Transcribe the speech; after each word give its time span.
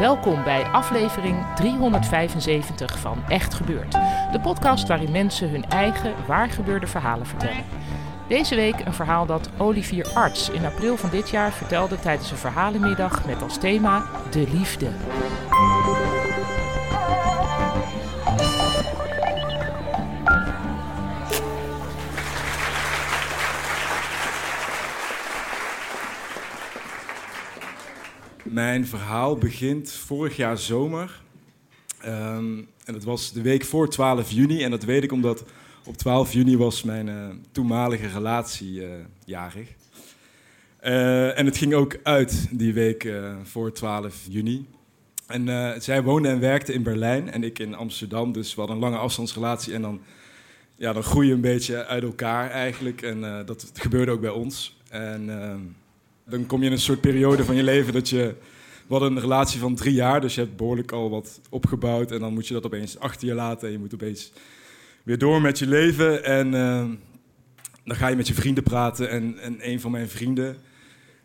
Welkom 0.00 0.44
bij 0.44 0.64
aflevering 0.64 1.54
375 1.54 2.98
van 2.98 3.22
Echt 3.28 3.54
Gebeurd. 3.54 3.92
De 4.32 4.40
podcast 4.42 4.88
waarin 4.88 5.10
mensen 5.10 5.50
hun 5.50 5.64
eigen 5.64 6.14
waargebeurde 6.26 6.86
verhalen 6.86 7.26
vertellen. 7.26 7.64
Deze 8.28 8.54
week 8.54 8.80
een 8.84 8.94
verhaal 8.94 9.26
dat 9.26 9.50
Olivier 9.58 10.08
Arts 10.14 10.50
in 10.50 10.64
april 10.64 10.96
van 10.96 11.10
dit 11.10 11.30
jaar 11.30 11.52
vertelde 11.52 11.98
tijdens 11.98 12.30
een 12.30 12.36
verhalenmiddag 12.36 13.26
met 13.26 13.42
als 13.42 13.58
thema 13.58 14.04
De 14.30 14.46
Liefde. 14.52 14.90
Mijn 28.50 28.86
verhaal 28.86 29.36
begint 29.36 29.92
vorig 29.92 30.36
jaar 30.36 30.58
zomer. 30.58 31.22
Ehm, 32.00 32.58
en 32.84 32.92
dat 32.92 33.04
was 33.04 33.32
de 33.32 33.42
week 33.42 33.64
voor 33.64 33.88
12 33.88 34.30
juni. 34.30 34.62
En 34.62 34.70
dat 34.70 34.82
weet 34.82 35.02
ik 35.02 35.12
omdat 35.12 35.44
op 35.84 35.96
12 35.96 36.32
juni 36.32 36.56
was 36.56 36.82
mijn 36.82 37.08
eh, 37.08 37.28
toenmalige 37.52 38.06
relatie 38.06 38.84
eh, 38.84 38.90
jarig. 39.24 39.68
Eh, 40.76 41.38
en 41.38 41.46
het 41.46 41.56
ging 41.56 41.74
ook 41.74 41.98
uit 42.02 42.48
die 42.50 42.74
week 42.74 43.12
voor 43.42 43.72
12 43.72 44.16
juni. 44.28 44.66
En 45.26 45.82
zij 45.82 46.02
woonde 46.02 46.28
en 46.28 46.40
werkte 46.40 46.72
in 46.72 46.82
Berlijn 46.82 47.30
en 47.30 47.44
ik 47.44 47.58
in 47.58 47.74
Amsterdam. 47.74 48.32
Dus 48.32 48.54
we 48.54 48.60
hadden 48.60 48.76
een 48.76 48.82
lange 48.82 48.98
afstandsrelatie. 48.98 49.74
En 49.74 49.82
dan, 49.82 50.00
ja, 50.76 50.92
dan 50.92 51.02
groei 51.02 51.26
je 51.26 51.34
een 51.34 51.40
beetje 51.40 51.86
uit 51.86 52.02
elkaar 52.02 52.50
eigenlijk. 52.50 53.02
En 53.02 53.44
dat 53.46 53.70
gebeurde 53.74 54.12
ook 54.12 54.20
bij 54.20 54.30
ons. 54.30 54.78
En 54.88 55.42
ehm, 55.42 55.60
dan 56.30 56.46
kom 56.46 56.60
je 56.60 56.66
in 56.66 56.72
een 56.72 56.78
soort 56.78 57.00
periode 57.00 57.44
van 57.44 57.54
je 57.54 57.62
leven 57.62 57.92
dat 57.92 58.08
je... 58.08 58.34
Hadden 58.88 59.16
een 59.16 59.20
relatie 59.20 59.60
van 59.60 59.74
drie 59.74 59.94
jaar, 59.94 60.20
dus 60.20 60.34
je 60.34 60.40
hebt 60.40 60.56
behoorlijk 60.56 60.92
al 60.92 61.10
wat 61.10 61.40
opgebouwd. 61.50 62.12
En 62.12 62.20
dan 62.20 62.32
moet 62.32 62.46
je 62.46 62.54
dat 62.54 62.66
opeens 62.66 62.98
achter 62.98 63.28
je 63.28 63.34
laten 63.34 63.66
en 63.66 63.72
je 63.72 63.78
moet 63.78 63.94
opeens 63.94 64.32
weer 65.02 65.18
door 65.18 65.40
met 65.40 65.58
je 65.58 65.66
leven. 65.66 66.24
En 66.24 66.54
eh, 66.54 66.84
dan 67.84 67.96
ga 67.96 68.08
je 68.08 68.16
met 68.16 68.28
je 68.28 68.34
vrienden 68.34 68.62
praten. 68.62 69.10
En, 69.10 69.38
en 69.38 69.68
een 69.68 69.80
van 69.80 69.90
mijn 69.90 70.08
vrienden, 70.08 70.56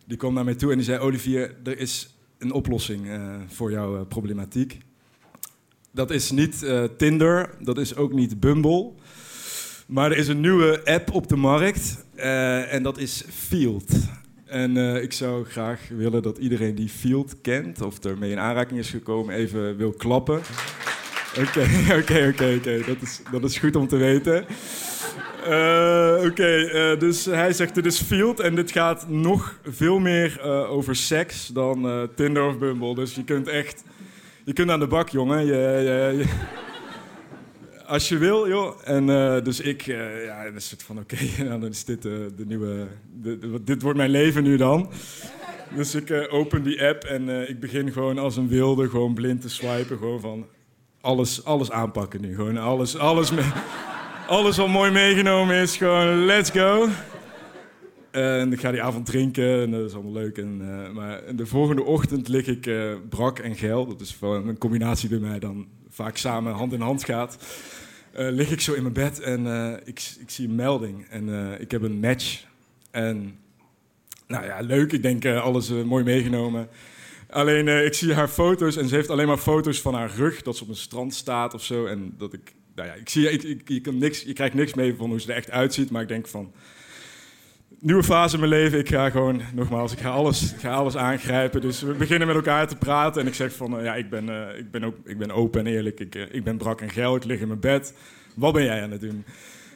die 0.05 0.17
kwam 0.17 0.33
naar 0.33 0.43
mij 0.43 0.55
toe 0.55 0.71
en 0.71 0.77
die 0.77 0.85
zei... 0.85 0.99
Olivier, 0.99 1.55
er 1.63 1.79
is 1.79 2.15
een 2.37 2.51
oplossing 2.51 3.09
eh, 3.09 3.35
voor 3.47 3.71
jouw 3.71 3.95
eh, 3.95 4.07
problematiek. 4.07 4.77
Dat 5.91 6.11
is 6.11 6.31
niet 6.31 6.65
Tinder, 6.97 7.49
dat 7.59 7.77
is 7.77 7.95
ook 7.95 8.13
niet 8.13 8.39
Bumble... 8.39 8.91
Maar 9.85 10.11
er 10.11 10.17
is 10.17 10.27
een 10.27 10.39
nieuwe 10.39 10.81
app 10.85 11.13
op 11.13 11.27
de 11.27 11.35
markt 11.35 12.05
en 12.15 12.83
dat 12.83 12.97
is 12.97 13.23
Field. 13.29 13.91
En 14.45 14.77
eh, 14.77 15.01
ik 15.03 15.13
zou 15.13 15.45
graag 15.45 15.79
willen 15.89 16.21
dat 16.21 16.37
iedereen 16.37 16.75
die 16.75 16.89
Field 16.89 17.35
kent 17.41 17.81
of 17.81 18.03
ermee 18.03 18.31
in 18.31 18.39
aanraking 18.39 18.79
is 18.79 18.89
gekomen 18.89 19.35
even 19.35 19.77
wil 19.77 19.91
klappen. 19.91 20.41
Oké, 21.39 21.59
oké, 21.99 22.27
oké, 22.33 22.55
oké. 22.57 22.81
Dat 22.87 23.01
is, 23.01 23.21
dat 23.31 23.43
is 23.43 23.57
goed 23.57 23.75
om 23.75 23.87
te 23.87 23.95
weten. 23.97 24.45
Eh, 25.45 26.15
oké, 26.25 26.55
eh, 26.55 26.99
dus 26.99 27.25
hij 27.25 27.53
zegt 27.53 27.75
dit 27.75 27.85
is 27.85 28.01
Field 28.01 28.39
en 28.39 28.55
dit 28.55 28.71
gaat 28.71 29.09
nog 29.09 29.59
veel 29.63 29.99
meer 29.99 30.41
over 30.69 30.95
seks 30.95 31.47
dan 31.47 32.09
Tinder 32.15 32.47
of 32.47 32.57
Bumble. 32.57 32.95
Dus 32.95 33.15
je 33.15 33.23
kunt 33.23 33.47
echt, 33.47 33.83
je 34.45 34.53
kunt 34.53 34.69
aan 34.69 34.79
de 34.79 34.87
bak, 34.87 35.09
jongen. 35.09 35.45
Je, 35.45 35.53
je, 35.53 36.17
je- 36.17 36.25
als 37.87 38.09
je 38.09 38.17
wil, 38.17 38.47
joh. 38.47 38.75
En 38.83 39.09
eh, 39.09 39.43
dus 39.43 39.59
ik, 39.59 39.87
eh, 39.87 40.25
ja, 40.25 40.45
een 40.45 40.61
soort 40.61 40.83
van, 40.83 40.99
oké, 40.99 41.17
dan 41.49 41.65
is 41.65 41.85
dit 41.85 42.05
eh, 42.05 42.11
de 42.37 42.45
nieuwe, 42.45 42.87
dit 43.61 43.81
wordt 43.81 43.97
mijn 43.97 44.09
leven 44.09 44.43
nu 44.43 44.57
dan. 44.57 44.89
Dus 45.75 45.95
ik 45.95 46.27
open 46.29 46.63
die 46.63 46.85
app 46.85 47.03
en 47.03 47.49
ik 47.49 47.59
begin 47.59 47.91
gewoon 47.91 48.17
als 48.17 48.37
een 48.37 48.47
wilde, 48.47 48.89
gewoon 48.89 49.13
blind 49.13 49.41
te 49.41 49.49
swipen, 49.49 49.97
gewoon 49.97 50.19
van 50.19 50.45
alles, 51.01 51.43
alles 51.43 51.71
aanpakken 51.71 52.21
nu. 52.21 52.35
Gewoon 52.35 52.57
alles, 52.57 52.97
alles, 52.97 53.31
me- 53.31 53.51
alles 54.27 54.57
wat 54.57 54.67
mooi 54.67 54.91
meegenomen 54.91 55.55
is, 55.55 55.77
gewoon 55.77 56.25
let's 56.25 56.49
go. 56.49 56.87
En 58.11 58.51
ik 58.51 58.59
ga 58.59 58.71
die 58.71 58.81
avond 58.81 59.05
drinken 59.05 59.61
en 59.61 59.71
dat 59.71 59.89
is 59.89 59.93
allemaal 59.93 60.11
leuk. 60.13 60.37
En, 60.37 60.57
maar 60.93 61.21
de 61.35 61.45
volgende 61.45 61.83
ochtend 61.83 62.27
lig 62.27 62.47
ik 62.47 62.69
brak 63.09 63.39
en 63.39 63.55
geil. 63.55 63.87
Dat 63.87 64.01
is 64.01 64.19
wel 64.19 64.35
een 64.35 64.57
combinatie 64.57 65.09
bij 65.09 65.19
mij 65.19 65.39
dan 65.39 65.67
vaak 65.95 66.17
samen 66.17 66.53
hand 66.53 66.73
in 66.73 66.81
hand 66.81 67.03
gaat. 67.03 67.37
Eh, 68.11 68.27
lig 68.29 68.51
ik 68.51 68.61
zo 68.61 68.73
in 68.73 68.81
mijn 68.81 68.93
bed 68.93 69.19
en 69.19 69.47
eh, 69.47 69.73
ik, 69.83 70.15
ik 70.19 70.29
zie 70.29 70.47
een 70.47 70.55
melding. 70.55 71.05
En 71.09 71.53
eh, 71.53 71.59
ik 71.59 71.71
heb 71.71 71.81
een 71.81 71.99
match. 71.99 72.45
En 72.91 73.39
nou 74.27 74.45
ja, 74.45 74.59
leuk. 74.59 74.91
Ik 74.91 75.01
denk 75.01 75.25
alles 75.25 75.69
mooi 75.69 76.03
meegenomen. 76.03 76.69
Alleen 77.29 77.67
ik 77.85 77.93
zie 77.93 78.13
haar 78.13 78.27
foto's 78.27 78.77
en 78.77 78.87
ze 78.87 78.95
heeft 78.95 79.09
alleen 79.09 79.27
maar 79.27 79.37
foto's 79.37 79.81
van 79.81 79.93
haar 79.93 80.11
rug. 80.15 80.41
Dat 80.41 80.57
ze 80.57 80.63
op 80.63 80.69
een 80.69 80.75
strand 80.75 81.13
staat 81.13 81.53
of 81.53 81.63
zo. 81.63 81.85
En 81.85 82.13
dat 82.17 82.33
ik, 82.33 82.53
nou 82.75 82.87
ja, 82.87 82.93
ik 82.93 83.09
zie, 83.09 83.57
je, 83.65 83.81
kan 83.81 83.97
niks, 83.97 84.21
je 84.21 84.33
krijgt 84.33 84.53
niks 84.53 84.73
mee 84.73 84.95
van 84.95 85.09
hoe 85.09 85.21
ze 85.21 85.31
er 85.31 85.37
echt 85.37 85.51
uitziet. 85.51 85.89
Maar 85.89 86.01
ik 86.01 86.07
denk 86.07 86.27
van, 86.27 86.53
nieuwe 87.79 88.03
fase 88.03 88.33
in 88.33 88.39
mijn 88.39 88.51
leven. 88.51 88.79
Ik 88.79 88.89
ga 88.89 89.09
gewoon, 89.09 89.41
nogmaals, 89.53 89.91
ik 89.91 89.99
ga 89.99 90.09
alles, 90.09 90.53
ga 90.57 90.73
alles 90.73 90.97
aangrijpen. 90.97 91.61
Dus 91.61 91.81
we 91.81 91.93
beginnen 91.93 92.27
met 92.27 92.35
elkaar 92.35 92.67
te 92.67 92.75
praten. 92.75 93.21
En 93.21 93.27
ik 93.27 93.33
zeg 93.33 93.53
van, 93.53 93.79
eh, 93.79 93.85
ja, 93.85 93.95
ik 93.95 94.09
ben, 94.09 94.29
eh, 94.29 94.59
ik, 94.59 94.71
ben 94.71 94.83
ook, 94.83 94.95
ik 95.03 95.17
ben 95.17 95.31
open 95.31 95.59
en 95.65 95.73
eerlijk. 95.73 95.99
Ik, 95.99 96.15
eh, 96.15 96.21
ik 96.31 96.43
ben 96.43 96.57
brak 96.57 96.81
en 96.81 96.89
geil, 96.89 97.15
ik 97.15 97.23
lig 97.23 97.39
in 97.39 97.47
mijn 97.47 97.59
bed. 97.59 97.93
Wat 98.35 98.53
ben 98.53 98.63
jij 98.63 98.83
aan 98.83 98.91
het 98.91 99.01
doen? 99.01 99.25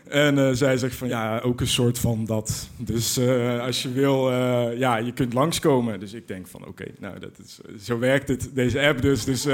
En 0.07 0.57
zij 0.57 0.77
zegt 0.77 0.95
van, 0.95 1.07
ja, 1.07 1.39
ook 1.39 1.61
een 1.61 1.67
soort 1.67 1.99
van 1.99 2.25
dat. 2.25 2.69
Dus 2.77 3.19
als 3.59 3.81
je 3.81 3.91
wil, 3.91 4.31
ja, 4.71 4.97
je 4.97 5.13
kunt 5.13 5.33
langskomen. 5.33 5.99
Dus 5.99 6.13
ik 6.13 6.27
denk 6.27 6.47
van, 6.47 6.67
oké, 6.67 6.85
nou, 6.99 7.19
dat 7.19 7.39
is, 7.45 7.59
zo 7.85 7.99
werkt 7.99 8.27
het, 8.27 8.49
deze 8.53 8.81
app 8.81 9.01
dus. 9.01 9.25
Dus 9.25 9.47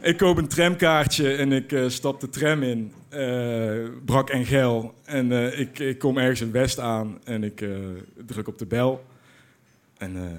ik 0.00 0.16
koop 0.16 0.36
een 0.36 0.48
tramkaartje 0.48 1.34
en 1.34 1.52
ik 1.52 1.76
stap 1.86 2.20
de 2.20 2.28
tram 2.28 2.62
in. 2.62 2.92
Eh, 3.14 3.90
brak 4.04 4.30
en 4.30 4.44
geil. 4.44 4.94
En 5.04 5.32
eh, 5.32 5.60
ik, 5.60 5.78
ik 5.78 5.98
kom 5.98 6.18
ergens 6.18 6.40
in 6.40 6.52
West 6.52 6.78
aan 6.78 7.18
en 7.24 7.44
ik 7.44 7.60
eh, 7.60 7.70
druk 8.26 8.48
op 8.48 8.58
de 8.58 8.66
bel. 8.66 9.04
En 9.96 10.38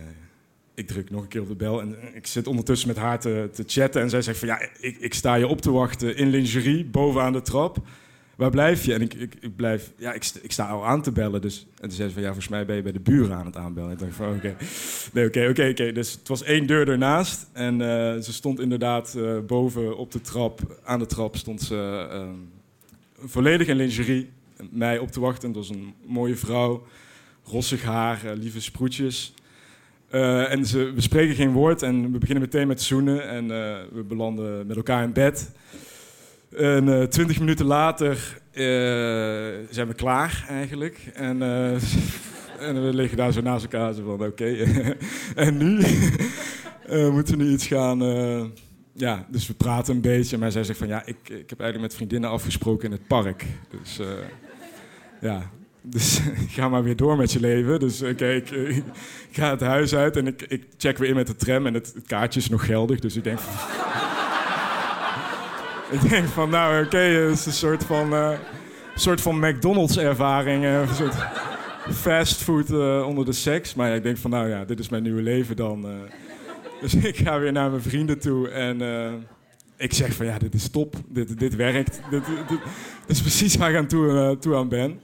ik 0.75 0.87
druk 0.87 1.09
nog 1.09 1.21
een 1.21 1.27
keer 1.27 1.41
op 1.41 1.47
de 1.47 1.55
bel. 1.55 1.81
En 1.81 1.95
ik 2.13 2.27
zit 2.27 2.47
ondertussen 2.47 2.87
met 2.87 2.97
haar 2.97 3.19
te, 3.19 3.49
te 3.53 3.63
chatten. 3.67 4.01
En 4.01 4.09
zij 4.09 4.21
zegt 4.21 4.39
van 4.39 4.47
ja, 4.47 4.61
ik, 4.79 4.97
ik 4.97 5.13
sta 5.13 5.35
je 5.35 5.47
op 5.47 5.61
te 5.61 5.71
wachten 5.71 6.17
in 6.17 6.29
lingerie 6.29 6.85
bovenaan 6.85 7.33
de 7.33 7.41
trap. 7.41 7.77
Waar 8.35 8.49
blijf 8.49 8.85
je? 8.85 8.93
En 8.93 9.01
ik, 9.01 9.13
ik, 9.13 9.35
ik 9.39 9.55
blijf, 9.55 9.91
ja, 9.97 10.13
ik, 10.13 10.31
ik 10.41 10.51
sta 10.51 10.67
al 10.67 10.85
aan 10.85 11.01
te 11.01 11.11
bellen. 11.11 11.41
Dus, 11.41 11.67
en 11.75 11.87
toen 11.87 11.97
zei 11.97 12.07
ze 12.07 12.13
van 12.13 12.23
ja, 12.23 12.29
volgens 12.29 12.49
mij 12.49 12.65
ben 12.65 12.75
je 12.75 12.81
bij 12.81 12.91
de 12.91 12.99
buren 12.99 13.35
aan 13.35 13.45
het 13.45 13.57
aanbellen. 13.57 13.89
En 13.89 13.95
ik 13.95 14.01
dacht 14.01 14.15
van 14.15 14.35
oké, 14.35 14.55
nee, 15.13 15.25
oké, 15.25 15.47
oké, 15.49 15.67
oké. 15.69 15.91
Dus 15.91 16.11
het 16.11 16.27
was 16.27 16.43
één 16.43 16.67
deur 16.67 16.89
ernaast. 16.89 17.49
En 17.53 17.79
ze 18.23 18.33
stond 18.33 18.59
inderdaad 18.59 19.17
boven 19.47 19.97
op 19.97 20.11
de 20.11 20.21
trap, 20.21 20.79
aan 20.83 20.99
de 20.99 21.05
trap 21.05 21.35
stond 21.35 21.61
ze 21.61 22.07
eh, 22.11 22.29
volledig 23.19 23.67
in 23.67 23.75
lingerie. 23.75 24.29
Mij 24.69 24.97
op 24.97 25.11
te 25.11 25.19
wachten. 25.19 25.47
Het 25.47 25.57
was 25.57 25.69
een 25.69 25.93
mooie 26.05 26.35
vrouw, 26.35 26.87
rossig 27.43 27.83
haar, 27.83 28.25
eh, 28.25 28.37
lieve 28.37 28.61
sproetjes. 28.61 29.33
Eh, 30.09 30.51
en 30.51 30.65
ze, 30.65 30.91
we 30.93 31.01
spreken 31.01 31.35
geen 31.35 31.51
woord 31.51 31.81
en 31.81 32.11
we 32.11 32.17
beginnen 32.17 32.43
meteen 32.43 32.67
met 32.67 32.81
zoenen. 32.81 33.29
En 33.29 33.43
eh, 33.51 33.77
we 33.91 34.03
belanden 34.03 34.67
met 34.67 34.75
elkaar 34.75 35.03
in 35.03 35.13
bed. 35.13 35.51
En 36.57 37.09
twintig 37.09 37.39
minuten 37.39 37.65
later 37.65 38.41
zijn 39.69 39.87
we 39.87 39.93
klaar 39.95 40.45
eigenlijk. 40.49 40.99
En, 41.13 41.41
en 42.67 42.85
we 42.85 42.93
liggen 42.93 43.17
daar 43.17 43.31
zo 43.31 43.41
naast 43.41 43.63
elkaar 43.63 43.93
zo 43.93 44.03
van 44.17 44.27
oké. 44.27 44.55
en 45.35 45.57
nu 45.57 45.85
moeten 47.15 47.37
we 47.37 47.43
nu 47.43 47.51
iets 47.51 47.67
gaan... 47.67 47.99
eh, 48.95 49.01
ja, 49.01 49.25
dus 49.29 49.47
we 49.47 49.53
praten 49.53 49.95
een 49.95 50.01
beetje. 50.01 50.37
Maar 50.37 50.51
zij 50.51 50.63
zegt 50.63 50.79
van 50.79 50.87
ja, 50.87 51.05
ik, 51.05 51.17
ik 51.29 51.49
heb 51.49 51.59
eigenlijk 51.59 51.81
met 51.81 51.95
vriendinnen 51.95 52.29
afgesproken 52.29 52.85
in 52.85 52.91
het 52.91 53.07
park. 53.07 53.45
Dus, 53.69 53.99
eh, 53.99 54.07
ja, 55.21 55.49
dus 55.81 56.21
ga 56.55 56.69
maar 56.69 56.83
weer 56.83 56.95
door 56.95 57.17
met 57.17 57.31
je 57.31 57.39
leven. 57.39 57.79
Dus 57.79 58.01
oké, 58.01 58.29
ik, 58.31 58.51
ik, 58.51 58.83
ga 59.31 59.49
het 59.49 59.61
huis 59.61 59.95
uit 59.95 60.17
en 60.17 60.27
ik, 60.27 60.41
ik 60.41 60.67
check 60.77 60.97
weer 60.97 61.09
in 61.09 61.15
met 61.15 61.27
de 61.27 61.35
tram. 61.35 61.65
En 61.65 61.73
het, 61.73 61.91
het 61.95 62.07
kaartje 62.07 62.39
is 62.39 62.49
nog 62.49 62.65
geldig, 62.65 62.99
dus 62.99 63.15
ik 63.15 63.23
denk 63.23 63.39
van... 63.39 63.69
ik 65.99 66.09
denk 66.09 66.27
van, 66.27 66.49
nou 66.49 66.85
oké, 66.85 66.97
het 66.97 67.37
is 67.37 67.45
een 67.45 67.51
soort 67.51 67.83
van, 67.83 68.13
uh, 68.13 68.31
soort 68.95 69.21
van 69.21 69.39
McDonald's-ervaring. 69.39 70.63
Uh, 70.63 70.81
een 70.81 70.95
soort 70.95 71.15
fastfood 71.91 72.69
onder 73.03 73.25
de 73.25 73.33
seks. 73.33 73.73
Maar 73.73 73.95
ik 73.95 74.03
denk 74.03 74.17
van, 74.17 74.31
nou 74.31 74.49
ja, 74.49 74.65
dit 74.65 74.79
is 74.79 74.89
mijn 74.89 75.03
nieuwe 75.03 75.21
leven 75.21 75.55
dan. 75.55 75.85
Dus 76.81 76.95
ik 77.11 77.17
ga 77.17 77.39
weer 77.39 77.51
naar 77.51 77.69
mijn 77.69 77.81
vrienden 77.81 78.19
toe 78.19 78.49
en 78.49 78.81
ik 79.77 79.93
zeg 79.93 80.13
van, 80.13 80.25
ja, 80.25 80.37
dit 80.37 80.53
is 80.53 80.69
top. 80.69 80.95
Dit, 81.07 81.39
dit 81.39 81.55
werkt. 81.55 82.01
Dit, 82.09 82.23
is 83.07 83.21
precies 83.21 83.55
waar 83.55 83.69
ik 83.69 83.77
aan 83.77 83.87
toe, 83.87 84.37
toe 84.39 84.55
aan 84.55 84.69
ben. 84.69 84.99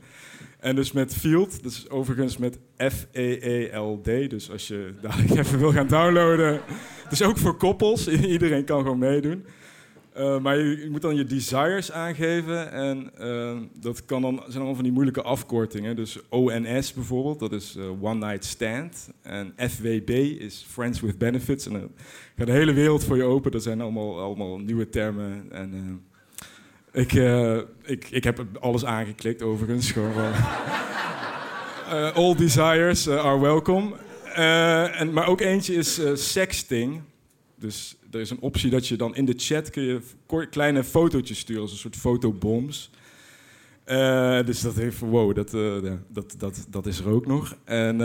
En 0.59 0.75
dus 0.75 0.91
met 0.91 1.13
Field, 1.13 1.63
dus 1.63 1.89
overigens 1.89 2.37
met 2.37 2.59
F-E-E-L-D. 2.77 4.29
Dus 4.29 4.51
als 4.51 4.67
je 4.67 4.93
dadelijk 5.01 5.29
even 5.45 5.59
wil 5.59 5.71
gaan 5.71 5.87
downloaden. 5.87 6.61
Het 7.03 7.11
is 7.11 7.21
ook 7.21 7.37
voor 7.37 7.57
koppels, 7.57 8.07
iedereen 8.35 8.65
kan 8.65 8.81
gewoon 8.81 8.97
meedoen. 8.97 9.45
Uh, 10.17 10.39
maar 10.39 10.57
je, 10.57 10.87
moet 10.89 11.01
dan 11.01 11.15
je 11.15 11.25
desires 11.25 11.91
aangeven. 11.91 12.71
En 12.71 13.11
uh, 13.21 13.57
dat 13.79 14.05
kan 14.05 14.21
dan, 14.21 14.35
zijn 14.35 14.55
allemaal 14.55 14.75
van 14.75 14.83
die 14.83 14.93
moeilijke 14.93 15.21
afkortingen. 15.21 15.95
Dus 15.95 16.19
ONS 16.29 16.93
bijvoorbeeld, 16.93 17.39
dat 17.39 17.51
is 17.51 17.75
uh, 17.77 18.03
One 18.03 18.25
Night 18.27 18.45
Stand. 18.45 19.09
En 19.21 19.53
FWB 19.57 20.09
is 20.39 20.65
Friends 20.69 20.99
with 20.99 21.17
Benefits. 21.17 21.65
En 21.65 21.71
dan 21.73 21.91
gaat 22.37 22.47
de 22.47 22.53
hele 22.53 22.73
wereld 22.73 23.03
voor 23.03 23.17
je 23.17 23.23
open. 23.23 23.51
Dat 23.51 23.63
zijn 23.63 23.81
allemaal, 23.81 24.19
allemaal 24.19 24.57
nieuwe 24.57 24.89
termen. 24.89 25.45
En 25.51 26.01
ik, 26.91 27.13
uh, 27.13 27.57
ik, 27.83 28.09
ik 28.09 28.23
heb 28.23 28.45
alles 28.59 28.85
aangeklikt 28.85 29.41
overigens. 29.41 29.91
Gewoon 29.91 30.33
all 32.13 32.35
desires 32.35 33.09
are 33.09 33.39
welcome. 33.39 33.95
en, 34.93 35.13
maar 35.13 35.27
ook 35.27 35.41
eentje 35.41 35.73
is 35.73 36.01
sexting. 36.13 37.01
Dus 37.61 37.95
er 38.11 38.19
is 38.19 38.29
een 38.29 38.39
optie 38.39 38.69
dat 38.69 38.87
je 38.87 38.95
dan 38.95 39.15
in 39.15 39.25
de 39.25 39.33
chat 39.37 39.69
kun 39.69 39.83
je 39.83 40.47
kleine 40.49 40.83
fotootjes 40.83 41.39
sturen, 41.39 41.61
als 41.61 41.71
een 41.71 41.77
soort 41.77 41.95
fotobombs. 41.95 42.91
dus 44.45 44.61
dat 44.61 44.75
heeft, 44.75 44.99
wow, 44.99 45.35
dat, 45.35 45.51
dat, 46.11 46.35
dat, 46.37 46.65
dat 46.69 46.85
is 46.85 46.99
er 46.99 47.07
ook 47.07 47.25
nog. 47.25 47.57
En 47.63 47.95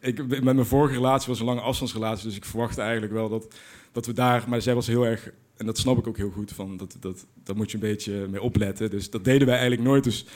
ik, 0.00 0.26
met 0.28 0.42
mijn 0.42 0.64
vorige 0.64 0.94
relatie 0.94 1.28
was 1.28 1.40
een 1.40 1.46
lange 1.46 1.60
afstandsrelatie, 1.60 2.26
dus 2.26 2.36
ik 2.36 2.44
verwachtte 2.44 2.80
eigenlijk 2.80 3.12
wel 3.12 3.28
dat, 3.28 3.54
dat 3.92 4.06
we 4.06 4.12
daar, 4.12 4.44
maar 4.48 4.62
zij 4.62 4.74
was 4.74 4.86
heel 4.86 5.06
erg 5.06 5.32
en 5.58 5.66
dat 5.66 5.78
snap 5.78 5.98
ik 5.98 6.06
ook 6.06 6.16
heel 6.16 6.30
goed. 6.30 6.52
Van 6.52 6.76
dat, 6.76 6.96
dat, 7.00 7.26
daar 7.44 7.56
moet 7.56 7.70
je 7.70 7.76
een 7.76 7.82
beetje 7.82 8.26
mee 8.30 8.42
opletten. 8.42 8.90
Dus 8.90 9.10
dat 9.10 9.24
deden 9.24 9.46
wij 9.46 9.56
eigenlijk 9.56 9.88
nooit. 9.88 10.04
Dus 10.04 10.26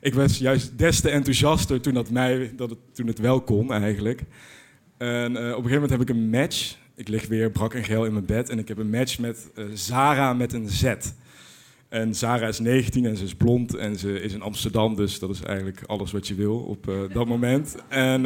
ik 0.00 0.14
was 0.14 0.38
juist 0.38 0.78
des 0.78 1.00
te 1.00 1.10
enthousiaster 1.10 1.80
toen, 1.80 1.94
dat 1.94 2.10
mij, 2.10 2.52
dat 2.56 2.70
het, 2.70 2.78
toen 2.92 3.06
het 3.06 3.18
wel 3.18 3.40
kon 3.40 3.72
eigenlijk. 3.72 4.22
En 4.96 5.32
uh, 5.32 5.38
op 5.38 5.40
een 5.40 5.52
gegeven 5.52 5.72
moment 5.72 5.90
heb 5.90 6.00
ik 6.00 6.08
een 6.08 6.30
match. 6.30 6.76
Ik 6.96 7.08
lig 7.08 7.26
weer 7.26 7.50
brak 7.50 7.74
en 7.74 7.84
geel 7.84 8.04
in 8.04 8.12
mijn 8.12 8.24
bed. 8.24 8.50
En 8.50 8.58
ik 8.58 8.68
heb 8.68 8.78
een 8.78 8.90
match 8.90 9.18
met 9.18 9.50
uh, 9.54 9.64
Zara 9.74 10.32
met 10.32 10.52
een 10.52 10.68
Z. 10.68 10.94
En 11.88 12.14
Zara 12.14 12.46
is 12.46 12.58
19 12.58 13.06
en 13.06 13.16
ze 13.16 13.24
is 13.24 13.34
blond 13.34 13.74
en 13.74 13.96
ze 13.96 14.20
is 14.20 14.32
in 14.32 14.42
Amsterdam. 14.42 14.94
Dus 14.94 15.18
dat 15.18 15.30
is 15.30 15.42
eigenlijk 15.42 15.82
alles 15.86 16.12
wat 16.12 16.28
je 16.28 16.34
wil 16.34 16.58
op 16.58 16.88
uh, 16.88 17.00
dat 17.12 17.26
moment. 17.26 17.76
En 17.88 18.22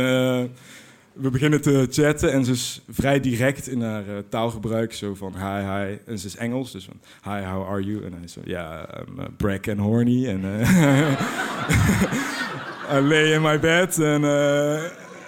we 1.13 1.31
beginnen 1.31 1.61
te 1.61 1.87
chatten 1.91 2.33
en 2.33 2.45
ze 2.45 2.53
is 2.53 2.83
vrij 2.89 3.21
direct 3.21 3.69
in 3.69 3.83
haar 3.83 4.05
taalgebruik. 4.29 4.93
Zo 4.93 5.15
van 5.15 5.33
hi, 5.33 5.61
hi. 5.61 5.97
En 6.07 6.19
ze 6.19 6.27
is 6.27 6.37
Engels, 6.37 6.73
dus 6.73 6.85
van 6.85 7.01
hi, 7.35 7.45
how 7.45 7.69
are 7.69 7.85
you? 7.85 8.05
En 8.05 8.13
hij 8.13 8.29
zo, 8.29 8.41
ja, 8.45 8.89
I'm 8.99 9.37
brag 9.37 9.69
and 9.69 9.79
horny. 9.79 10.27
En 10.27 10.45
I 12.97 13.01
lay 13.01 13.33
in 13.33 13.43
my 13.43 13.61
bed. 13.61 13.99
En, 13.99 14.25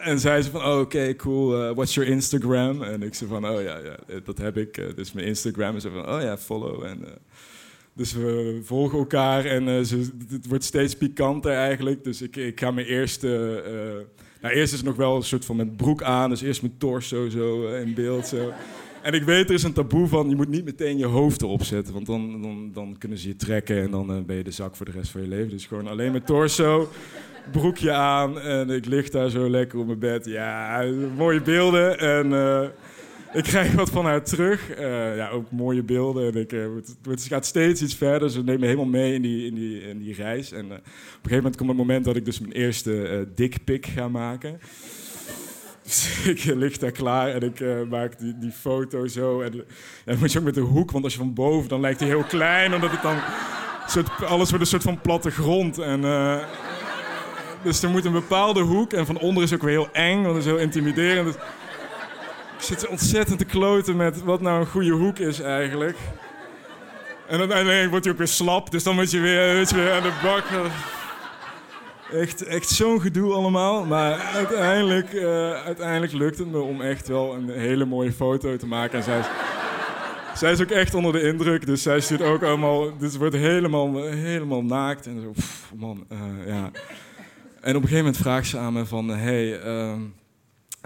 en 0.03 0.21
zij 0.21 0.43
ze 0.43 0.51
van, 0.51 0.65
oh, 0.65 0.79
oké, 0.79 1.17
cool. 1.17 1.75
what's 1.75 1.95
your 1.95 2.11
Instagram? 2.11 2.83
En 2.83 3.03
ik 3.03 3.15
zei 3.15 3.31
van, 3.31 3.49
oh 3.49 3.63
ja, 3.63 3.79
ja 3.79 4.21
dat 4.25 4.39
heb 4.39 4.57
ik. 4.57 4.75
dit 4.75 4.99
is 4.99 5.13
mijn 5.13 5.27
Instagram. 5.27 5.75
En 5.75 5.81
van, 5.81 6.09
oh 6.09 6.23
ja, 6.23 6.39
follow. 6.39 6.85
En... 6.85 7.05
Dus 7.95 8.13
we 8.13 8.61
volgen 8.65 8.99
elkaar 8.99 9.45
en 9.45 9.87
ze, 9.87 10.11
het 10.29 10.47
wordt 10.47 10.65
steeds 10.65 10.97
pikanter 10.97 11.53
eigenlijk. 11.53 12.05
Dus 12.05 12.23
ik, 12.23 12.37
ik 12.37 12.61
ga 12.61 12.71
mijn 12.71 12.87
eerste 12.87 13.63
nou, 14.43 14.55
eerst 14.55 14.73
is 14.73 14.79
het 14.79 14.89
nog 14.89 14.97
wel 14.97 15.17
een 15.17 15.23
soort 15.23 15.45
van 15.45 15.57
met 15.57 15.77
broek 15.77 16.03
aan. 16.03 16.31
Dus 16.31 16.43
eerst 16.43 16.63
mijn 16.63 16.79
torso 16.79 17.29
zo 17.29 17.75
in 17.75 17.95
beeld. 17.95 18.27
Zo. 18.27 18.53
En 19.03 19.13
ik 19.13 19.23
weet, 19.23 19.49
er 19.49 19.55
is 19.55 19.63
een 19.63 19.73
taboe 19.73 20.09
van, 20.09 20.29
je 20.29 20.37
moet 20.37 20.49
niet 20.49 20.65
meteen 20.65 20.99
je 20.99 21.07
hoofd 21.07 21.43
erop 21.43 21.63
zetten. 21.63 21.95
Want 21.95 22.07
dan, 22.07 22.43
dan, 22.43 22.71
dan 22.73 22.97
kunnen 22.99 23.19
ze 23.19 23.29
je 23.29 23.37
trekken 23.37 23.83
en 23.83 23.91
dan 23.91 24.17
uh, 24.17 24.23
ben 24.25 24.37
je 24.37 24.45
de 24.45 24.51
zak 24.51 24.77
voor 24.77 24.87
de 24.87 24.93
rest 24.93 25.11
van 25.11 25.21
je 25.21 25.29
leven. 25.29 25.51
Dus 25.51 25.67
gewoon 25.67 25.87
alleen 25.87 26.11
mijn 26.11 26.25
torso, 26.25 26.89
broekje 27.53 27.93
aan. 27.93 28.41
En 28.41 28.71
ik 28.71 28.87
lig 28.87 29.11
daar 29.11 29.31
zo 29.31 29.51
lekker 29.51 29.79
op 29.79 29.87
mijn 29.87 29.99
bed. 29.99 30.25
Ja, 30.25 30.85
mooie 31.17 31.43
beelden. 31.43 31.99
En... 31.99 32.31
Uh, 32.31 32.65
ik 33.33 33.43
krijg 33.43 33.73
wat 33.73 33.91
van 33.91 34.05
haar 34.05 34.25
terug. 34.25 34.79
Uh, 34.79 35.17
ja, 35.17 35.29
ook 35.29 35.51
mooie 35.51 35.83
beelden. 35.83 36.33
En 36.33 36.41
ik, 36.41 36.51
het, 37.09 37.25
gaat 37.25 37.47
steeds 37.47 37.83
iets 37.83 37.95
verder. 37.95 38.31
Ze 38.31 38.43
neemt 38.43 38.61
me 38.61 38.67
helemaal 38.67 38.87
mee 38.87 39.15
in 39.15 39.23
die, 39.23 39.47
in 39.47 39.55
die, 39.55 39.81
in 39.81 39.99
die 39.99 40.15
reis. 40.15 40.53
En 40.53 40.65
op 40.65 40.71
een 40.71 40.81
gegeven 41.15 41.37
moment 41.37 41.57
komt 41.57 41.69
het 41.69 41.79
moment 41.79 42.05
dat 42.05 42.17
ik 42.17 42.25
dus 42.25 42.41
mijn 42.41 42.53
eerste 42.53 43.29
dickpic 43.35 43.87
ga 43.87 44.09
maken. 44.09 44.61
Ik 46.25 46.45
lig 46.45 46.79
daar 46.79 46.91
klaar 46.91 47.29
en 47.29 47.43
ik 47.43 47.89
maak 47.89 48.19
die, 48.19 48.39
die 48.39 48.53
foto 48.53 49.07
zo. 49.07 49.41
En, 49.41 49.65
dan 50.05 50.19
moet 50.19 50.33
je 50.33 50.39
ook 50.39 50.45
met 50.45 50.55
de 50.55 50.61
hoek, 50.61 50.91
want 50.91 51.05
als 51.05 51.13
je 51.13 51.19
van 51.19 51.35
boven, 51.35 51.69
dan 51.69 51.81
lijkt 51.81 52.01
hij 52.01 52.09
heel 52.09 52.25
klein. 52.25 52.75
Omdat 52.75 52.91
het 52.91 53.03
dan, 53.03 53.17
alles 54.29 54.49
wordt 54.49 54.65
een 54.65 54.71
soort 54.71 54.83
van 54.83 55.01
platte 55.01 55.31
grond. 55.31 55.79
En, 55.79 56.01
dus 57.63 57.83
er 57.83 57.91
moet 57.91 58.05
een 58.05 58.13
bepaalde 58.13 58.61
hoek. 58.61 58.93
En 58.93 59.07
van 59.07 59.19
onder 59.19 59.43
is 59.43 59.55
ook 59.55 59.63
weer 59.63 59.71
heel 59.71 59.93
eng, 59.93 60.23
want 60.23 60.35
het 60.35 60.45
is 60.45 60.51
heel 60.51 60.61
intimiderend. 60.61 61.27
Dus, 61.27 61.37
ik 62.57 62.79
zit 62.79 62.87
ontzettend 62.87 63.39
te 63.39 63.45
kloten 63.45 63.97
met 63.97 64.23
wat 64.23 64.41
nou 64.41 64.61
een 64.61 64.67
goede 64.67 64.91
hoek 64.91 65.19
is 65.19 65.41
eigenlijk. 65.41 65.97
En 67.29 67.39
uiteindelijk 67.39 67.91
wordt 67.91 68.05
hij 68.05 68.13
ook 68.13 68.21
weer 68.21 68.29
slap, 68.29 68.71
dus 68.71 68.83
dan 68.83 68.95
moet 68.95 69.11
je 69.11 69.21
weer, 69.21 69.55
weet 69.55 69.71
je, 69.71 69.77
weer 69.77 69.93
aan 69.93 70.03
de 70.03 70.13
bak. 70.23 70.45
Echt, 72.13 72.43
echt 72.43 72.69
zo'n 72.69 73.01
gedoe 73.01 73.33
allemaal. 73.33 73.85
Maar 73.85 74.19
uiteindelijk, 74.19 75.13
uh, 75.13 75.53
uiteindelijk 75.53 76.13
lukt 76.13 76.39
het 76.39 76.51
me 76.51 76.61
om 76.61 76.81
echt 76.81 77.09
wel 77.09 77.35
een 77.35 77.49
hele 77.49 77.85
mooie 77.85 78.13
foto 78.13 78.57
te 78.57 78.67
maken. 78.67 78.99
En 78.99 79.05
zij 79.05 79.19
is, 79.19 79.27
zij 80.35 80.53
is 80.53 80.61
ook 80.61 80.71
echt 80.71 80.95
onder 80.95 81.13
de 81.13 81.23
indruk, 81.23 81.67
dus 81.67 81.83
zij 81.83 82.01
stuurt 82.01 82.23
ook 82.23 82.43
allemaal... 82.43 82.97
Dus 82.99 83.17
wordt 83.17 83.37
helemaal, 83.37 84.03
helemaal 84.05 84.63
naakt 84.63 85.07
en 85.07 85.21
zo. 85.21 85.33
Man, 85.77 86.07
uh, 86.13 86.19
ja. 86.47 86.71
En 87.61 87.77
op 87.77 87.83
een 87.83 87.89
gegeven 87.89 87.97
moment 87.97 88.17
vraagt 88.17 88.47
ze 88.47 88.59
aan 88.59 88.73
me 88.73 88.87
van... 88.87 89.09
Hey, 89.09 89.65
uh, 89.65 89.93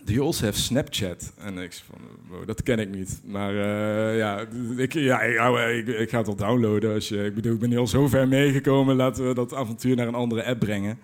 You 0.05 0.27
also 0.27 0.45
have 0.45 0.59
Snapchat? 0.59 1.33
En 1.39 1.59
ik 1.59 1.73
van, 1.73 2.01
wow, 2.29 2.47
dat 2.47 2.63
ken 2.63 2.79
ik 2.79 2.89
niet. 2.89 3.21
Maar 3.25 3.53
uh, 3.55 4.17
ja, 4.17 4.47
ik, 4.77 4.93
ja 4.93 5.21
ik, 5.23 6.11
ga 6.11 6.19
het 6.19 6.27
wel 6.27 6.37
downloaden. 6.37 6.95
Als 6.95 7.09
je, 7.09 7.25
ik 7.25 7.35
bedoel, 7.35 7.53
ik 7.53 7.59
ben 7.59 7.77
al 7.77 7.87
zo 7.87 8.09
ver 8.09 8.29
meegekomen. 8.29 8.97
Laten 8.97 9.29
we 9.29 9.35
dat 9.35 9.55
avontuur 9.55 9.97
naar 9.97 10.07
een 10.07 10.15
andere 10.15 10.45
app 10.45 10.59
brengen. 10.59 10.99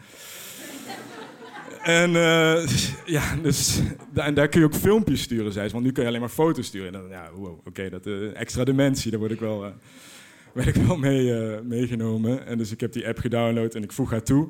en 1.83 2.11
uh, 2.11 2.67
ja, 3.17 3.37
dus 3.43 3.81
en 4.15 4.35
daar 4.35 4.49
kun 4.49 4.61
je 4.61 4.67
ook 4.67 4.75
filmpjes 4.75 5.23
sturen, 5.23 5.53
zei 5.53 5.67
ze. 5.67 5.73
Want 5.73 5.85
nu 5.85 5.93
kun 5.93 6.03
je 6.03 6.09
alleen 6.09 6.21
maar 6.21 6.29
foto's 6.29 6.67
sturen. 6.67 6.87
En 6.87 6.93
dan, 6.93 7.09
ja, 7.09 7.31
wow, 7.35 7.67
oké, 7.67 7.89
dat 7.89 8.07
uh, 8.07 8.41
extra 8.41 8.65
dimensie, 8.65 9.11
daar 9.11 9.21
word 9.21 9.33
ik 9.33 9.41
wel, 9.41 9.73
werd 10.55 10.77
ik 10.77 10.83
wel 10.83 10.97
mee, 10.97 11.33
meegenomen. 11.63 12.47
En 12.47 12.59
dus 12.59 12.73
ik 12.73 12.81
heb 12.81 12.93
die 12.93 13.09
app 13.09 13.19
gedownload 13.19 13.75
en 13.75 13.83
ik 13.83 13.93
voeg 13.93 14.11
haar 14.11 14.23
toe. 14.23 14.49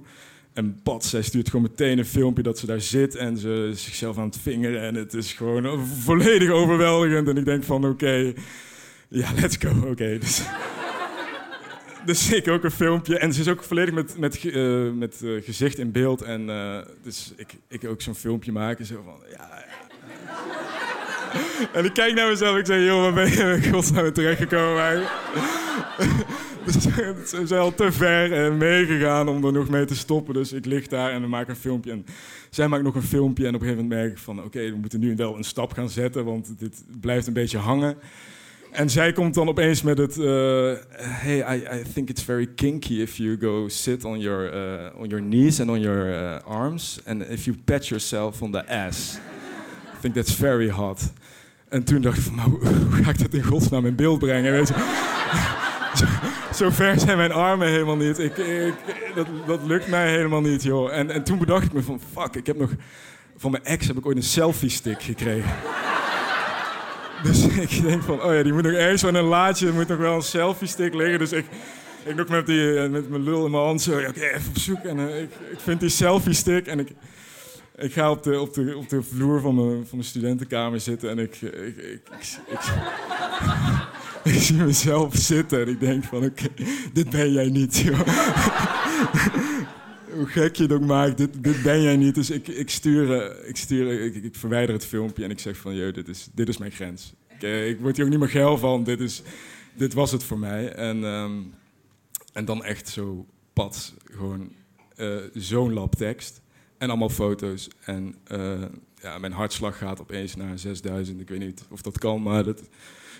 En 0.52 0.80
Pat, 0.82 1.04
zij 1.04 1.23
stuurt 1.23 1.50
gewoon 1.50 1.68
meteen 1.71 1.99
een 1.99 2.04
filmpje 2.04 2.42
dat 2.42 2.59
ze 2.59 2.66
daar 2.66 2.80
zit 2.80 3.14
en 3.14 3.37
ze 3.37 3.68
is 3.73 3.85
zichzelf 3.85 4.18
aan 4.18 4.26
het 4.26 4.38
vingeren. 4.42 4.82
En 4.82 4.94
het 4.94 5.14
is 5.14 5.32
gewoon 5.32 5.87
volledig 5.87 6.50
overweldigend. 6.50 7.28
En 7.28 7.37
ik 7.37 7.44
denk 7.44 7.64
van, 7.64 7.87
oké, 7.87 8.32
ja, 9.09 9.28
let's 9.40 9.56
go. 9.56 9.88
Oké, 9.90 10.18
dus... 10.21 10.42
dus 12.04 12.32
ik 12.32 12.49
ook 12.49 12.64
een 12.64 12.71
filmpje. 12.71 13.18
En 13.18 13.32
ze 13.32 13.40
is 13.40 13.49
ook 13.49 13.62
volledig 13.62 13.94
met, 13.94 14.18
met, 14.18 14.44
uh, 14.44 14.92
met 14.92 15.21
uh, 15.23 15.42
gezicht 15.42 15.78
in 15.78 15.92
beeld. 15.92 16.23
En 16.23 16.49
uh, 16.49 16.78
dus 17.02 17.32
ik, 17.37 17.54
ik 17.68 17.85
ook 17.85 18.02
zo'n 18.02 18.14
filmpje 18.14 18.52
maken. 18.52 18.87
Zo 18.87 19.02
van, 19.04 19.16
ja, 19.30 19.64
en 21.78 21.85
ik 21.85 21.92
kijk 21.92 22.14
naar 22.14 22.28
mezelf 22.28 22.56
ik 22.56 22.66
zeg, 22.66 22.85
joh, 22.85 23.00
waar 23.00 23.12
ben 23.12 23.30
je 23.30 23.61
in 23.62 23.73
godsnaam 23.73 24.12
terechtgekomen 24.12 25.02
ze 27.26 27.47
zijn 27.47 27.61
al 27.61 27.75
te 27.75 27.92
ver 27.92 28.47
uh, 28.47 28.59
meegegaan 28.59 29.28
om 29.28 29.45
er 29.45 29.52
nog 29.52 29.69
mee 29.69 29.85
te 29.85 29.97
stoppen. 29.97 30.35
Dus 30.35 30.52
ik 30.52 30.64
lig 30.64 30.87
daar 30.87 31.11
en 31.11 31.21
we 31.21 31.28
maken 31.28 31.50
een 31.50 31.61
filmpje. 31.61 31.90
En 31.90 32.04
zij 32.50 32.69
maakt 32.69 32.83
nog 32.83 32.95
een 32.95 33.02
filmpje. 33.02 33.47
En 33.47 33.54
op 33.54 33.61
een 33.61 33.66
gegeven 33.66 33.85
moment 33.85 34.02
merk 34.02 34.12
ik 34.12 34.23
van... 34.23 34.42
oké, 34.42 34.71
we 34.71 34.76
moeten 34.76 35.00
nu 35.00 35.16
wel 35.16 35.37
een 35.37 35.45
stap 35.45 35.73
gaan 35.73 35.90
zetten... 35.90 36.25
want 36.25 36.59
dit 36.59 36.85
blijft 37.00 37.26
een 37.26 37.33
beetje 37.33 37.59
hangen. 37.59 37.97
En 38.71 38.90
zij 38.90 39.12
komt 39.12 39.35
dan 39.35 39.49
opeens 39.49 39.83
met 39.83 39.99
het... 39.99 40.16
Uh, 40.16 40.25
hey, 40.99 41.57
I, 41.57 41.81
I 41.81 41.83
think 41.92 42.09
it's 42.09 42.23
very 42.23 42.47
kinky 42.54 43.00
if 43.00 43.16
you 43.16 43.37
go 43.40 43.69
sit 43.69 44.04
on 44.04 44.19
your, 44.19 44.54
uh, 44.54 45.00
on 45.00 45.09
your 45.09 45.25
knees 45.25 45.61
and 45.61 45.71
on 45.71 45.81
your 45.81 46.40
arms... 46.42 47.00
and 47.07 47.28
if 47.28 47.45
you 47.45 47.57
pat 47.64 47.87
yourself 47.87 48.42
on 48.42 48.52
the 48.52 48.69
ass. 48.69 49.19
I 49.95 50.00
think 50.00 50.14
that's 50.14 50.35
very 50.35 50.69
hot. 50.69 51.12
En 51.69 51.85
toen 51.85 52.00
dacht 52.00 52.16
ik 52.16 52.23
van, 52.23 52.35
nou, 52.35 52.50
hoe 52.90 53.04
ga 53.04 53.11
ik 53.11 53.19
dat 53.19 53.35
in 53.35 53.42
godsnaam 53.42 53.87
in 53.87 53.95
beeld 53.95 54.19
brengen? 54.19 54.52
Weet 54.52 54.69
je? 54.69 54.75
zo 56.56 56.71
ver 56.71 57.00
zijn 57.00 57.16
mijn 57.16 57.32
armen 57.32 57.68
helemaal 57.68 57.97
niet. 57.97 58.18
Ik, 58.18 58.37
ik, 58.37 58.75
dat, 59.14 59.26
dat 59.47 59.61
lukt 59.64 59.88
mij 59.88 60.11
helemaal 60.11 60.40
niet, 60.40 60.62
joh. 60.62 60.92
En, 60.92 61.11
en 61.11 61.23
toen 61.23 61.38
bedacht 61.38 61.64
ik 61.64 61.73
me 61.73 61.82
van, 61.82 62.00
fuck, 62.12 62.35
ik 62.35 62.47
heb 62.47 62.59
nog... 62.59 62.71
Van 63.37 63.50
mijn 63.50 63.64
ex 63.64 63.87
heb 63.87 63.97
ik 63.97 64.06
ooit 64.06 64.16
een 64.16 64.23
selfie-stick 64.23 65.02
gekregen. 65.02 65.50
Dus 67.23 67.47
ik 67.66 67.82
denk 67.82 68.02
van, 68.02 68.23
oh 68.23 68.35
ja, 68.35 68.42
die 68.42 68.52
moet 68.52 68.62
nog 68.62 68.73
ergens 68.73 69.00
van 69.00 69.14
een 69.14 69.25
laadje, 69.25 69.66
er 69.66 69.75
moet 69.75 69.88
nog 69.88 69.99
wel 69.99 70.14
een 70.14 70.23
selfie-stick 70.23 70.94
liggen. 70.94 71.18
Dus 71.18 71.32
ik, 71.32 71.47
ik 72.04 72.14
nog 72.14 72.28
met, 72.28 72.47
die, 72.47 72.78
eh, 72.78 72.90
met 72.90 73.11
mijn 73.11 73.23
lul 73.23 73.44
in 73.44 73.50
mijn 73.50 73.62
hand 73.62 73.82
zo, 73.82 73.99
oké, 73.99 74.21
even 74.21 74.49
op 74.49 74.59
zoek. 74.59 74.85
En 74.85 74.99
uh, 74.99 75.23
ik, 75.23 75.30
ik 75.50 75.61
vind 75.61 75.80
die 75.80 75.88
selfie-stick 75.88 76.66
en 76.66 76.78
ik, 76.78 76.88
ik 77.76 77.92
ga 77.92 78.11
op 78.11 78.23
de, 78.23 78.40
op 78.40 78.54
de, 78.54 78.76
op 78.76 78.88
de 78.88 79.02
vloer 79.02 79.40
van 79.40 79.54
mijn, 79.54 79.87
van 79.87 79.99
mijn 79.99 80.04
studentenkamer 80.04 80.80
zitten 80.80 81.11
en 81.11 81.18
ik, 81.18 81.40
ik, 81.40 81.76
ik, 81.76 82.02
ik, 84.34 84.40
zie 84.40 84.56
mezelf 84.56 85.16
zitten 85.16 85.60
en 85.60 85.68
ik 85.68 85.80
denk 85.80 86.04
van, 86.04 86.24
oké, 86.24 86.48
dit 86.92 87.10
ben 87.10 87.32
jij 87.32 87.50
niet. 87.50 87.82
Hoe 90.14 90.26
gek 90.26 90.56
je 90.56 90.62
het 90.62 90.72
ook 90.72 90.84
maakt, 90.84 91.16
dit, 91.16 91.42
dit 91.44 91.62
ben 91.62 91.82
jij 91.82 91.96
niet. 91.96 92.14
Dus 92.14 92.30
ik, 92.30 92.48
ik 92.48 92.70
stuur, 92.70 93.36
ik, 93.46 93.56
stuur 93.56 94.02
ik, 94.02 94.14
ik 94.14 94.34
verwijder 94.34 94.74
het 94.74 94.86
filmpje 94.86 95.24
en 95.24 95.30
ik 95.30 95.38
zeg 95.38 95.56
van, 95.56 95.74
joh, 95.74 95.94
dit 95.94 96.08
is, 96.08 96.28
dit 96.34 96.48
is 96.48 96.58
mijn 96.58 96.72
grens. 96.72 97.14
Ik, 97.38 97.42
ik 97.42 97.80
word 97.80 97.96
hier 97.96 98.04
ook 98.04 98.10
niet 98.10 98.20
meer 98.20 98.28
geil 98.28 98.58
van, 98.58 98.84
dit, 98.84 99.00
is, 99.00 99.22
dit 99.74 99.92
was 99.92 100.12
het 100.12 100.24
voor 100.24 100.38
mij. 100.38 100.72
En, 100.72 101.04
um, 101.04 101.54
en 102.32 102.44
dan 102.44 102.64
echt 102.64 102.88
zo 102.88 103.26
pad, 103.52 103.94
gewoon 104.04 104.52
uh, 104.96 105.16
zo'n 105.34 105.72
lab 105.72 105.94
tekst. 105.94 106.40
En 106.78 106.88
allemaal 106.88 107.08
foto's. 107.08 107.68
En 107.84 108.14
ja, 109.02 109.18
mijn 109.18 109.32
hartslag 109.32 109.78
gaat 109.78 110.00
opeens 110.00 110.36
naar 110.36 110.58
6000. 110.58 111.20
Ik 111.20 111.28
weet 111.28 111.38
niet 111.38 111.64
of 111.70 111.82
dat 111.82 111.98
kan, 111.98 112.22
maar 112.22 112.44
dat, 112.44 112.62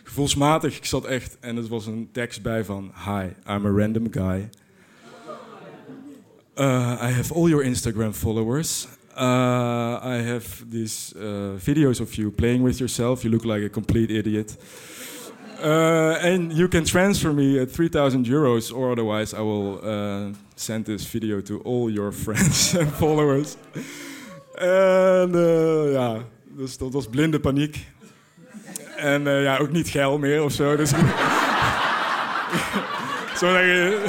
gevoelsmatig, 0.03 0.77
ik 0.77 0.85
zat 0.85 1.05
echt... 1.05 1.37
En 1.41 1.57
er 1.57 1.67
was 1.69 1.87
een 1.87 2.09
tekst 2.13 2.43
bij 2.43 2.65
van... 2.65 2.93
Hi, 3.05 3.25
I'm 3.53 3.67
a 3.67 3.71
random 3.71 4.07
guy. 4.11 4.49
Uh, 6.59 6.99
I 7.01 7.11
have 7.11 7.35
all 7.35 7.49
your 7.49 7.65
Instagram 7.65 8.13
followers. 8.13 8.87
Uh, 9.17 10.01
I 10.03 10.23
have 10.23 10.69
these 10.71 11.15
uh, 11.17 11.57
videos 11.57 12.01
of 12.01 12.15
you 12.15 12.31
playing 12.31 12.63
with 12.63 12.79
yourself. 12.79 13.23
You 13.23 13.31
look 13.31 13.45
like 13.45 13.65
a 13.65 13.69
complete 13.69 14.11
idiot. 14.11 14.57
Uh, 15.63 16.19
and 16.21 16.53
you 16.53 16.69
can 16.69 16.85
transfer 16.85 17.33
me 17.33 17.59
at 17.59 17.71
3,000 17.71 18.27
euros, 18.27 18.71
or 18.71 18.93
otherwise 18.93 19.33
I 19.33 19.41
will 19.41 20.35
send 20.57 20.85
this 20.85 21.07
video 21.07 21.41
to 21.41 21.61
all 21.61 21.91
your 21.91 22.13
friends 22.25 22.75
and 22.77 22.93
followers. 22.93 23.57
En 24.55 25.33
ja, 25.93 26.25
dus 26.57 26.79
dat 26.79 26.93
was 26.93 27.07
blinde 27.07 27.41
paniek. 27.41 27.92
En 29.03 29.25
ja, 29.25 29.59
ook 29.59 29.73
niet 29.73 29.89
geil 29.89 30.19
meer 30.19 30.43
of 30.43 30.53
zo. 30.53 30.77
Dus 30.77 30.91
zo 33.41 33.59
je, 33.59 34.05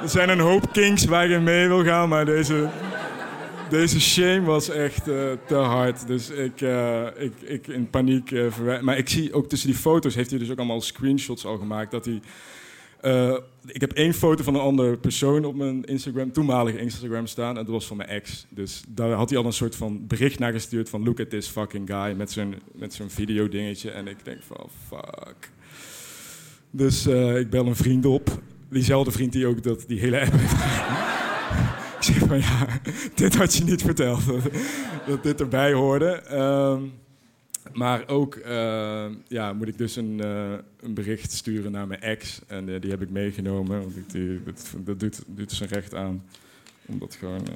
er 0.00 0.08
zijn 0.08 0.28
een 0.28 0.40
hoop 0.40 0.72
kinks 0.72 1.04
waar 1.04 1.28
je 1.28 1.38
mee 1.38 1.68
wil 1.68 1.84
gaan, 1.84 2.08
maar 2.08 2.24
deze, 2.24 2.68
deze 3.68 4.00
shame 4.00 4.42
was 4.42 4.68
echt 4.68 5.08
uh, 5.08 5.16
te 5.46 5.54
hard. 5.54 6.06
Dus 6.06 6.30
ik, 6.30 6.60
uh, 6.60 7.06
ik, 7.16 7.32
ik 7.40 7.66
in 7.66 7.90
paniek 7.90 8.30
uh, 8.30 8.80
Maar 8.80 8.98
ik 8.98 9.08
zie 9.08 9.32
ook 9.32 9.48
tussen 9.48 9.68
die 9.68 9.78
foto's, 9.78 10.14
heeft 10.14 10.30
hij 10.30 10.38
dus 10.38 10.50
ook 10.50 10.58
allemaal 10.58 10.80
screenshots 10.80 11.46
al 11.46 11.56
gemaakt. 11.56 11.90
Dat 11.90 12.04
hij, 12.04 12.20
ik 13.66 13.80
heb 13.80 13.92
één 13.92 14.14
foto 14.14 14.42
van 14.42 14.54
een 14.54 14.60
andere 14.60 14.96
persoon 14.96 15.44
op 15.44 15.54
mijn 15.54 15.84
Instagram, 15.84 16.32
toenmalige 16.32 16.78
Instagram 16.78 17.26
staan. 17.26 17.58
En 17.58 17.64
dat 17.64 17.72
was 17.74 17.86
van 17.86 17.96
mijn 17.96 18.08
ex. 18.08 18.46
Dus 18.48 18.82
daar 18.88 19.10
had 19.10 19.30
hij 19.30 19.38
al 19.38 19.44
een 19.44 19.52
soort 19.52 19.76
van 19.76 20.06
bericht 20.06 20.38
naar 20.38 20.52
gestuurd 20.52 20.88
van... 20.88 21.04
Look 21.04 21.20
at 21.20 21.30
this 21.30 21.46
fucking 21.46 21.88
guy, 21.90 22.12
met 22.16 22.32
zo'n, 22.32 22.54
met 22.72 22.94
zo'n 22.94 23.10
video 23.10 23.48
dingetje. 23.48 23.90
En 23.90 24.06
ik 24.06 24.24
denk 24.24 24.42
van, 24.42 24.68
fuck. 24.88 25.50
Dus 26.70 27.06
ik 27.36 27.50
bel 27.50 27.66
een 27.66 27.76
vriend 27.76 28.06
op. 28.06 28.42
Diezelfde 28.68 29.10
vriend 29.10 29.32
die 29.32 29.46
ook 29.46 29.62
dat, 29.62 29.84
die 29.86 30.00
hele 30.00 30.20
app 30.20 30.32
heeft 30.32 30.52
ik 32.08 32.14
zeg 32.14 32.28
van 32.28 32.38
ja, 32.38 32.66
dit 33.14 33.36
had 33.36 33.54
je 33.54 33.64
niet 33.64 33.82
verteld. 33.82 34.22
dat 35.06 35.22
dit 35.22 35.40
erbij 35.40 35.72
hoorde. 35.72 36.22
Uh, 36.32 36.76
maar 37.72 38.08
ook 38.08 38.34
uh, 38.36 39.06
ja, 39.28 39.52
moet 39.52 39.68
ik 39.68 39.78
dus 39.78 39.96
een, 39.96 40.20
uh, 40.24 40.52
een, 40.80 40.94
bericht 40.94 41.32
sturen 41.32 41.72
naar 41.72 41.86
mijn 41.86 42.00
ex. 42.00 42.40
En 42.46 42.68
uh, 42.68 42.80
die 42.80 42.90
heb 42.90 43.02
ik 43.02 43.10
meegenomen. 43.10 43.80
Want 43.80 43.96
ik, 43.96 44.44
dat, 44.44 44.74
dat 44.84 45.00
doet, 45.00 45.22
doet 45.26 45.52
zijn 45.52 45.68
recht 45.68 45.94
aan. 45.94 46.24
Omdat 46.86 47.14
gewoon. 47.14 47.46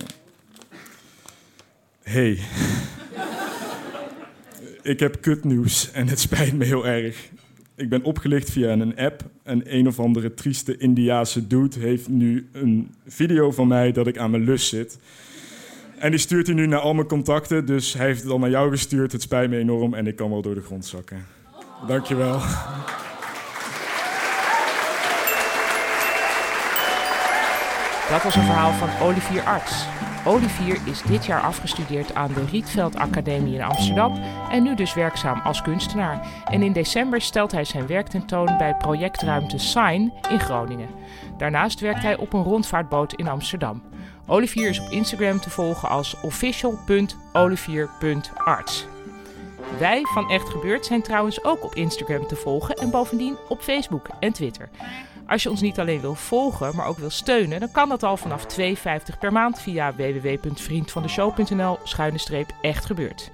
Hey. 2.03 2.31
ik 4.93 5.01
heb 5.01 5.21
kutnieuws 5.21 5.91
en 5.91 6.09
het 6.09 6.21
spijt 6.21 6.53
me 6.53 6.65
heel 6.65 6.87
erg. 6.87 7.29
Ik 7.75 7.89
ben 7.89 8.03
opgelicht 8.03 8.51
via 8.51 8.73
een 8.73 8.97
app. 8.97 9.25
En 9.43 9.77
een 9.77 9.87
of 9.87 10.01
andere 10.01 10.35
trieste 10.35 10.77
Indiaanse 10.77 11.47
dude 11.47 11.79
heeft 11.79 12.09
nu 12.09 12.49
een 12.53 12.95
video 13.07 13.51
van 13.51 13.69
mij 13.69 13.93
dat 13.93 14.07
ik 14.07 14.19
aan 14.19 14.31
mijn 14.31 14.45
lus 14.45 14.69
zit. 14.69 14.99
En 15.99 16.11
die 16.11 16.21
stuurt 16.21 16.47
hij 16.47 16.57
nu 16.57 16.67
naar 16.67 16.81
al 16.81 16.95
mijn 16.95 17.07
contacten. 17.07 17.67
Dus 17.67 17.93
hij 17.93 18.07
heeft 18.07 18.23
het 18.23 18.31
al 18.31 18.39
naar 18.39 18.51
jou 18.51 18.71
gestuurd. 18.71 19.13
Het 19.13 19.23
spijt 19.23 19.51
me 19.51 19.57
enorm 19.57 19.95
en 19.95 20.07
ik 20.07 20.17
kan 20.17 20.31
wel 20.31 20.43
door 20.43 20.55
de 20.55 20.63
grond 20.63 20.87
zakken. 20.87 21.27
Dankjewel. 21.87 22.41
Dat 28.11 28.23
was 28.23 28.35
een 28.37 28.45
verhaal 28.45 28.73
van 28.73 29.07
Olivier 29.07 29.43
Arts. 29.43 29.87
Olivier 30.25 30.79
is 30.85 31.03
dit 31.03 31.27
jaar 31.27 31.41
afgestudeerd 31.41 32.15
aan 32.15 32.33
de 32.35 32.45
Rietveld 32.51 32.97
Academie 32.97 33.55
in 33.55 33.63
Amsterdam 33.63 34.13
en 34.51 34.63
nu 34.63 34.75
dus 34.75 34.95
werkzaam 34.95 35.41
als 35.41 35.63
kunstenaar. 35.63 36.27
En 36.45 36.63
in 36.63 36.73
december 36.73 37.21
stelt 37.21 37.53
hij 37.53 37.65
zijn 37.65 37.87
werk 37.87 38.09
tentoon 38.09 38.57
bij 38.59 38.75
projectruimte 38.75 39.59
Sign 39.59 40.13
in 40.31 40.41
Groningen. 40.41 40.89
Daarnaast 41.39 41.81
werkt 41.81 42.03
hij 42.03 42.17
op 42.17 42.33
een 42.33 42.43
rondvaartboot 42.43 43.13
in 43.13 43.29
Amsterdam. 43.29 43.83
Olivier 44.31 44.69
is 44.69 44.81
op 44.81 44.91
Instagram 44.91 45.41
te 45.41 45.51
volgen 45.51 45.89
als 45.89 46.17
official.olivier.arts. 46.23 48.87
Wij 49.79 50.01
van 50.03 50.31
Echt 50.31 50.49
Gebeurd 50.49 50.87
zijn 50.87 51.03
trouwens 51.03 51.45
ook 51.45 51.65
op 51.65 51.75
Instagram 51.75 52.27
te 52.27 52.37
volgen 52.37 52.75
en 52.75 52.91
bovendien 52.91 53.37
op 53.49 53.61
Facebook 53.61 54.07
en 54.21 54.33
Twitter. 54.33 54.69
Als 55.27 55.43
je 55.43 55.51
ons 55.51 55.61
niet 55.61 55.79
alleen 55.79 56.01
wil 56.01 56.15
volgen, 56.15 56.77
maar 56.77 56.87
ook 56.87 56.99
wil 56.99 57.11
steunen, 57.11 57.61
dan 57.61 57.71
kan 57.71 57.89
dat 57.89 58.03
al 58.03 58.17
vanaf 58.17 58.59
2,50 58.59 58.65
per 59.19 59.33
maand 59.33 59.61
via 59.61 59.95
www.vriendvandeshow.nl 59.95 61.79
schuine 61.85 62.19
echt 62.61 62.85
gebeurd. 62.85 63.31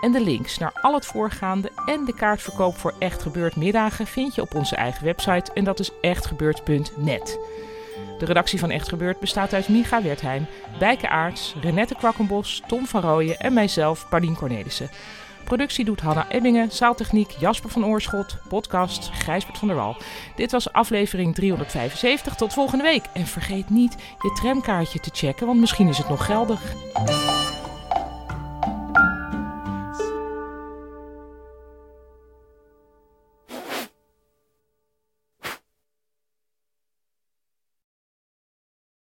En 0.00 0.12
de 0.12 0.20
links 0.20 0.58
naar 0.58 0.78
al 0.80 0.94
het 0.94 1.06
voorgaande 1.06 1.70
en 1.86 2.04
de 2.04 2.14
kaartverkoop 2.14 2.76
voor 2.76 2.94
Echt 2.98 3.22
Gebeurd 3.22 3.56
middagen 3.56 4.06
vind 4.06 4.34
je 4.34 4.42
op 4.42 4.54
onze 4.54 4.76
eigen 4.76 5.04
website 5.04 5.52
en 5.52 5.64
dat 5.64 5.80
is 5.80 5.90
echtgebeurd.net. 6.00 7.38
De 8.18 8.24
redactie 8.24 8.58
van 8.58 8.70
Echt 8.70 8.88
Gebeurd 8.88 9.20
bestaat 9.20 9.52
uit 9.52 9.68
Micha 9.68 10.02
Wertheim, 10.02 10.46
Bijke 10.78 11.08
Aarts, 11.08 11.54
Renette 11.60 11.94
Kwakkenbos, 11.94 12.62
Tom 12.66 12.86
van 12.86 13.00
Rooyen 13.00 13.38
en 13.38 13.52
mijzelf, 13.52 14.08
Paulien 14.08 14.36
Cornelissen. 14.36 14.90
Productie 15.44 15.84
doet 15.84 16.00
Hanna 16.00 16.30
Ebbingen, 16.30 16.70
zaaltechniek 16.70 17.30
Jasper 17.30 17.70
van 17.70 17.84
Oorschot, 17.84 18.36
podcast 18.48 19.10
Gijsbert 19.12 19.58
van 19.58 19.68
der 19.68 19.76
Wal. 19.76 19.96
Dit 20.36 20.50
was 20.50 20.72
aflevering 20.72 21.34
375. 21.34 22.34
Tot 22.34 22.52
volgende 22.52 22.84
week. 22.84 23.04
En 23.12 23.26
vergeet 23.26 23.70
niet 23.70 23.96
je 24.22 24.32
tramkaartje 24.32 25.00
te 25.00 25.10
checken, 25.12 25.46
want 25.46 25.60
misschien 25.60 25.88
is 25.88 25.98
het 25.98 26.08
nog 26.08 26.24
geldig. 26.24 26.60